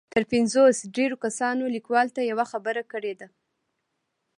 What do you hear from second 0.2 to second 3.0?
پنځوس ډېرو کسانو ليکوال ته يوه خبره